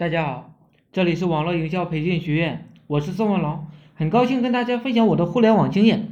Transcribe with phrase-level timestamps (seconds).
[0.00, 0.54] 大家好，
[0.94, 6.08] 这里是网络营销培训学院，我是宋文龙，很高兴跟大家分享我的互联网经验。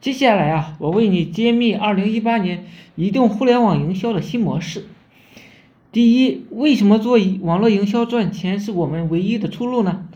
[0.00, 2.64] 接下来啊，我为你揭秘二零一八年
[2.94, 4.86] 移动互联网营销的新模式。
[5.92, 10.08] 第一，为什么做网络营销赚钱是我们唯一的出路呢？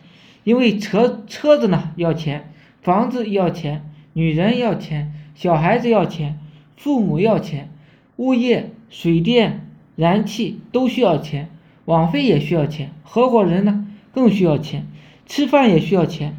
[0.45, 2.51] 因为车车子呢要钱，
[2.81, 3.85] 房子要钱，
[4.15, 6.41] 女人要钱，小孩子要钱，
[6.79, 7.71] 父母要钱，
[8.17, 11.51] 物业、水电、燃气都需要钱。
[11.85, 14.87] 网费也需要钱，合伙人呢更需要钱，
[15.27, 16.37] 吃饭也需要钱，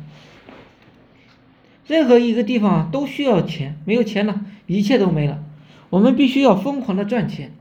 [1.86, 5.44] 任何一个地方都需要钱，没有钱呢，一切都没了。
[5.90, 7.52] 我们必须要疯狂的赚钱，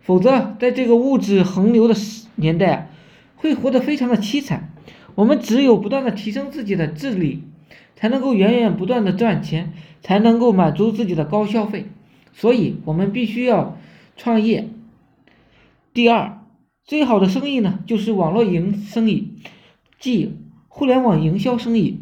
[0.00, 1.94] 否则在这个物质横流的
[2.36, 2.86] 年代啊，
[3.36, 4.72] 会活得非常的凄惨。
[5.14, 7.42] 我们只有不断的提升自己的智力，
[7.96, 11.86] 才能够源源不断的赚钱，才能够满足自己的高消费。
[12.32, 13.76] 所以，我们必须要
[14.16, 14.68] 创业。
[15.92, 16.41] 第二。
[16.84, 19.34] 最好的生意呢，就是网络营生意，
[19.98, 20.36] 即
[20.68, 22.00] 互联网营销生意。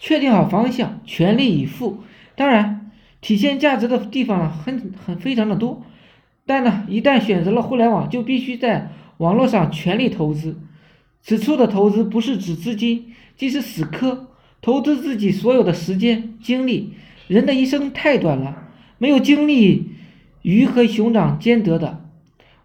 [0.00, 2.00] 确定好方向，全力以赴。
[2.34, 2.90] 当然，
[3.20, 5.84] 体现价值的地方很很非常的多。
[6.44, 10.58] 但呢，一旦选择了互联网，就必须在网络上全力投资。
[11.20, 14.26] 此处的投资不是指资金，即是死磕，
[14.60, 16.94] 投资自己所有的时间精力。
[17.28, 18.68] 人的一生太短了，
[18.98, 19.92] 没有精力，
[20.42, 22.01] 鱼和熊掌兼得的。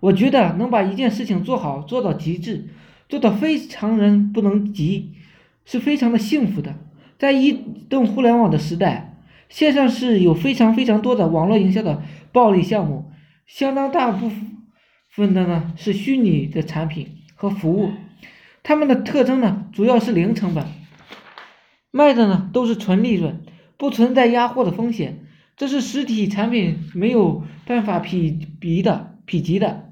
[0.08, 2.70] 我觉得能把一件事情做好，做到极致，
[3.10, 5.12] 做到非常人不能及，
[5.66, 6.76] 是非常的幸福的。
[7.18, 7.52] 在移
[7.90, 9.18] 动互联网的时代，
[9.50, 13.12] 线上是有非常非常多的网络营销的暴利项目，
[13.46, 14.32] 相当大部
[15.10, 17.92] 分的呢是虚拟的产品和服务，
[18.64, 20.66] 它们的特征呢主要是零成本，
[21.92, 23.42] 卖的呢都是纯利润，
[23.76, 25.26] 不存在压货的风险，
[25.58, 29.84] 这是实体产品没有办法匹比的、匹及的。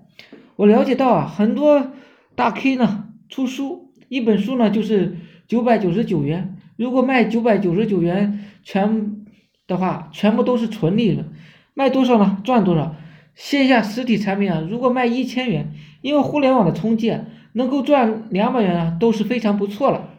[0.56, 1.92] 我了解到啊，很多
[2.36, 5.18] 大 K 呢出书，一本书呢就是
[5.48, 6.58] 九百九十九元。
[6.78, 9.26] 如果卖九百九十九元全
[9.68, 11.26] 的话，全部都是纯利润，
[11.74, 12.42] 卖多少呢？
[12.44, 12.96] 赚多少。
[13.34, 20.10] 线下实体产品啊，如果卖一千元，因为互联网的充件能够赚两百元啊，都是非常不错了。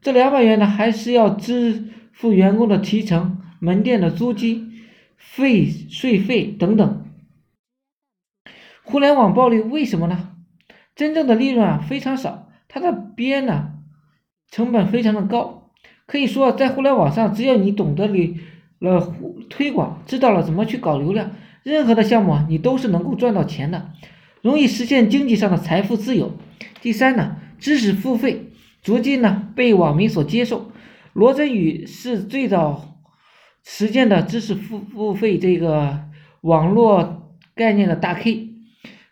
[0.00, 4.72] 这两百元呢，还是要支付员工的提成、门店的租金、
[5.16, 7.04] 费税费等等。
[8.84, 10.30] 互联网暴利为什么呢？
[10.94, 13.72] 真正的利润啊非常少，它的边呢
[14.50, 15.72] 成本非常的高。
[16.06, 18.06] 可以说，在互联网上，只要你懂得
[18.78, 19.14] 了
[19.48, 21.30] 推广，知道了怎么去搞流量，
[21.62, 23.90] 任何的项目你都是能够赚到钱的，
[24.42, 26.32] 容易实现经济上的财富自由。
[26.82, 28.52] 第三呢，知识付费
[28.82, 30.70] 逐渐呢被网民所接受。
[31.14, 32.98] 罗振宇是最早
[33.64, 36.00] 实践的知识付付费这个
[36.42, 38.53] 网络概念的大 K。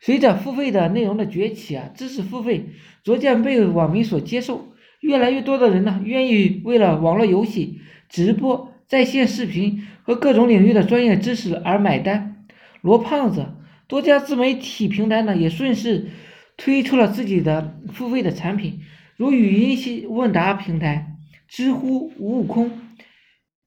[0.04, 2.70] 随着付费的内容的崛起啊，知识付费
[3.04, 12.44] 逐渐被网民所接受，越来越多的人呢愿意为了网络游戏、直播、在线视频和各种领域的专业知识而买单。
[12.80, 13.54] 罗胖子
[13.86, 16.08] 多家自媒体平台呢也顺势
[16.56, 18.80] 推出了自己的付费的产品，
[19.16, 21.14] 如语音系问答平台、
[21.46, 22.72] 知乎、悟空、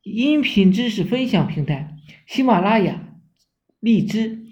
[0.04, 1.96] 音频知识分享平台、
[2.28, 3.00] 喜马拉雅、
[3.80, 4.45] 荔枝。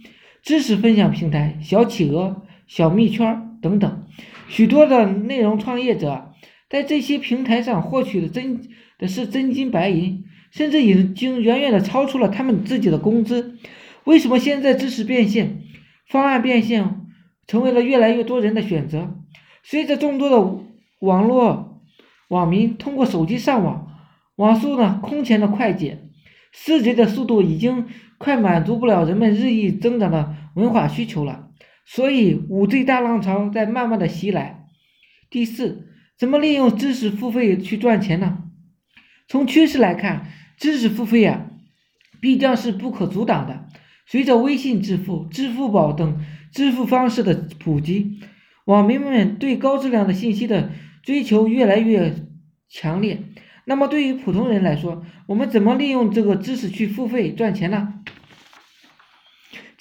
[0.44, 4.06] 知识分享平台、小企鹅、小蜜圈等等，
[4.50, 6.34] 许多的内容创业者
[6.70, 8.60] 在这些平台上获取的真
[9.00, 13.58] 的是真金白银，甚至已经远远的超出了他们自己的工资。
[14.04, 15.62] 为什么现在知识变现、
[16.10, 17.08] 方案变现
[17.48, 19.16] 成为了越来越多人的选择？
[19.64, 20.66] 随着众多的
[21.00, 21.82] 网络
[22.28, 23.88] 网民通过手机上网，
[24.36, 26.10] 网速呢空前的快捷。
[26.52, 27.88] 四 G 的速度已经
[28.24, 31.50] 快满足不了人们日益增长的文化需求了，
[31.86, 34.66] 所以五 G 大浪潮在慢慢的袭来。
[35.30, 38.38] 第四，怎么利用知识付费去赚钱呢？
[39.28, 41.48] 从趋势来看，知识付费啊，
[42.22, 43.68] 必将是不可阻挡的。
[44.06, 46.24] 随着微信支付、支付宝等
[46.54, 48.22] 支付方式的普及，
[48.64, 50.70] 网民们对高质量的信息的
[51.02, 52.16] 追求越来越
[52.70, 53.22] 强烈。
[53.66, 57.96] 那么对于普通人来说，我们怎么利用这个知识去付费赚钱呢？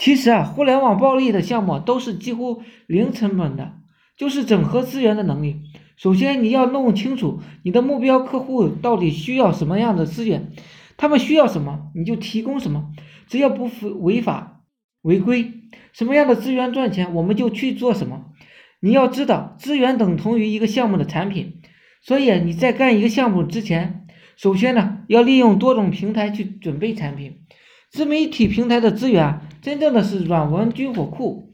[0.03, 3.75] 其实啊，互联网暴利的项目都是几乎零成本的，
[4.17, 5.61] 就是整合资源的能力。
[5.97, 10.51] 首先你要弄清楚你的目标客户到底需要什么样的资源，
[10.97, 12.91] 他们需要什么你就提供什么，
[13.29, 13.71] 只要不
[14.01, 14.65] 违法
[15.03, 15.53] 违规，
[15.93, 18.25] 什么样的资源赚钱我们就去做什么。
[18.81, 21.61] 你要知道，资源等同于一个项目的产品。
[22.01, 27.39] 所以你在干一个项目之前，首先呢要利用多种平台去准备产品。
[27.93, 31.53] 自媒体平台的资源真正的是软文军火库。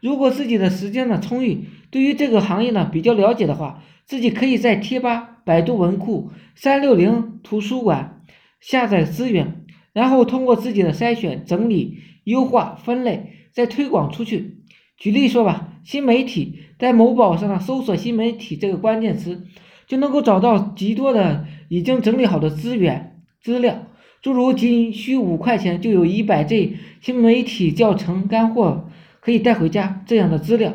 [0.00, 8.22] 如果自己的时间呢充裕，对于这个行业呢比较了解的话，自己可以在贴吧、百度文库、三六零图书馆
[8.60, 14.62] 下载资源，然后通过自己的筛选、整理、优化、分类，再推广出去。
[14.96, 19.42] 举例说吧，新媒体在某宝上呢搜索“新媒体”这个关键词，
[19.88, 23.86] 就能够找到极多的已经整理好的资源资料，
[24.22, 28.90] 诸如仅需五块钱就有一百 G 新媒体教程干货
[29.20, 30.74] 可以带回家这样的资料。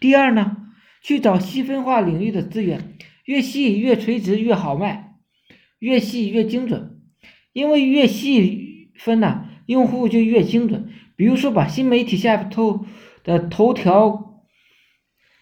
[0.00, 0.56] 第二呢，
[1.02, 5.16] 去找细分化领域的资源，越细越垂直越好卖，
[5.78, 7.00] 越细越精准，
[7.52, 10.88] 因为越细分呢，用户就越精准。
[11.16, 12.86] 比如说把新媒体下头。
[13.26, 14.42] 的头条，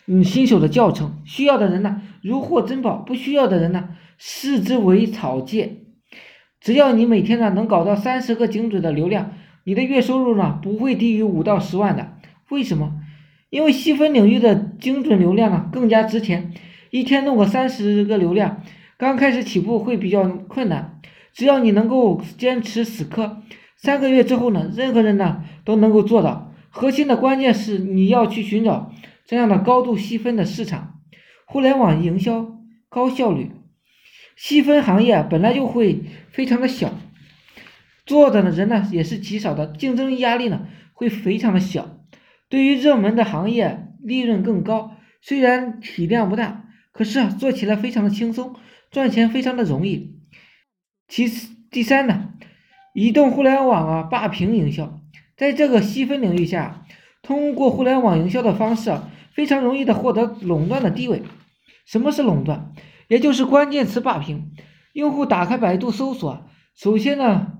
[0.06, 5.91] 嗯，新手的教程需要的人呢，如获珍宝；不需要的人呢，视之为草芥。
[6.62, 9.32] 只要你每天呢能搞到三十个精准的流量，
[9.64, 12.16] 你的月收入呢不会低于五到十万的。
[12.50, 12.94] 为什么？
[13.50, 16.52] 因为细分领域的精准流量呢更加值钱。
[16.90, 18.62] 一天弄个三十个流量，
[18.96, 21.00] 刚开始起步会比较困难。
[21.32, 23.42] 只要你能够坚持死磕，
[23.76, 26.52] 三个月之后呢，任何人呢都能够做到。
[26.70, 28.92] 核心的关键是你要去寻找
[29.26, 31.00] 这样的高度细分的市场，
[31.44, 33.50] 互联网营销高效率，
[34.36, 36.92] 细分行业本来就会非常的小，
[38.06, 41.98] 做的人呢也是极少的，竞争压力呢会非常的小。
[42.48, 48.54] 对于热门的行业，利润更高，虽然体量不大，可是做起来非常的轻松，
[48.90, 50.18] 赚钱非常的容易。
[51.08, 52.30] 其次，第三呢，
[52.94, 55.00] 移动互联网啊霸屏营销。
[55.36, 56.84] 在这个细分领域下，
[57.22, 61.22] 通过互联网营销的方式啊，非常容易的获得垄断的地位。
[61.86, 62.72] 什么是垄断？
[63.12, 64.52] 也就是关键词霸屏。
[64.94, 67.58] 用户打开百度搜索，首先呢，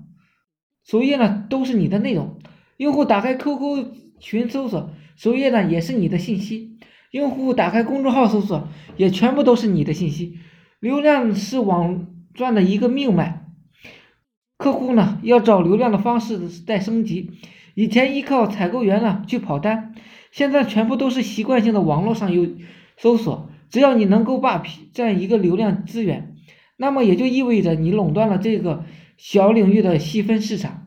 [0.83, 2.39] 首页呢都是你的内容；
[2.77, 3.85] 用户打开 QQ
[4.19, 6.79] 群搜索，首页呢也是你的信息；
[7.11, 8.67] 用户打开公众号搜索，
[8.97, 10.39] 也全部都是你的信息。
[10.79, 13.45] 流量是网赚的一个命脉，
[14.57, 17.29] 客户呢要找流量的方式在升级。
[17.75, 19.93] 以前依靠采购员呢去跑单，
[20.31, 22.47] 现在全部都是习惯性的网络上有
[22.97, 23.51] 搜索。
[23.73, 24.61] 只要你能够霸
[24.93, 26.35] 占一个流量资源，
[26.77, 28.85] 那么也就意味着你垄断了这个
[29.17, 30.85] 小领域的细分市场。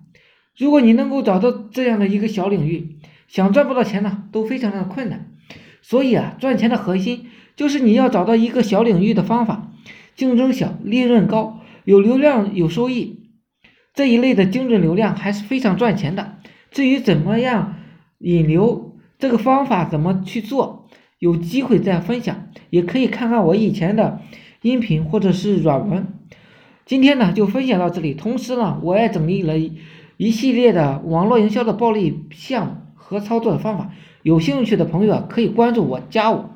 [0.57, 5.33] 如果你能够找到这样的一个小领域，想赚不到钱呢都非常的困难。
[5.83, 9.73] 所以啊，赚钱的核心就是你要找到一个小领域的方法，
[10.15, 13.27] 竞争小，利润高，有流量有收益，
[13.95, 16.39] 这一类的精准流量还是非常赚钱的。
[16.71, 17.79] 至于怎么样
[18.19, 20.86] 引流，这个方法怎么去做，
[21.19, 24.21] 有机会再分享，也可以看看我以前的
[24.63, 26.07] 音频或者是软文。
[26.85, 29.55] 今天呢就分享到这里，同时呢我也整理了
[30.19, 33.93] 一系列的网络营销的暴利项目和操作的方法，
[34.23, 36.51] 有兴趣的朋友啊可以关注我加我。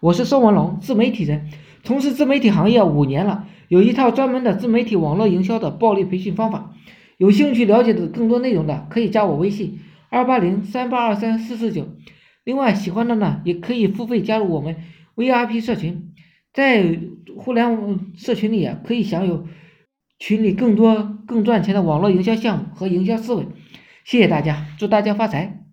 [0.00, 1.50] 我是宋文龙，自媒体人，
[1.82, 6.74] 从事自媒体行业五年了，有一套专门的自媒体网络营销的暴力培训方法。
[7.16, 9.78] 有兴趣了解的更多内容的，可以加我微信
[10.10, 11.86] 二八零三八二三四四九。
[12.44, 14.76] 另外，喜欢的呢，也可以付费加入我们
[15.16, 16.12] VIP 社群，
[16.52, 17.00] 在
[17.36, 19.46] 互联网社群里啊，可以享有
[20.18, 23.46] 群里更多更赚钱的网络营销项目和营销思维。
[24.04, 25.63] 谢谢大家，祝大家发财！